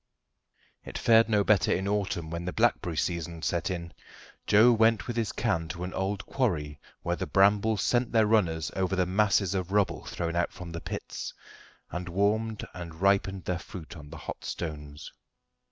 [0.83, 3.93] It fared no better in autumn, when the blackberry season set in.
[4.47, 8.71] Joe went with his can to an old quarry where the brambles sent their runners
[8.75, 11.35] over the masses of rubble thrown out from the pits,
[11.91, 15.11] and warmed and ripened their fruit on the hot stones.